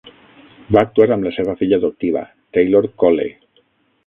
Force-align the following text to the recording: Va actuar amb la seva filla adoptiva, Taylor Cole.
Va 0.75 0.81
actuar 0.87 1.07
amb 1.17 1.27
la 1.29 1.33
seva 1.37 1.55
filla 1.61 1.79
adoptiva, 1.83 2.25
Taylor 2.59 2.89
Cole. 3.05 3.29